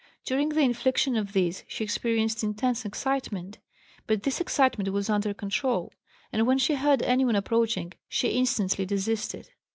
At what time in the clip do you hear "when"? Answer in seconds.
6.47-6.57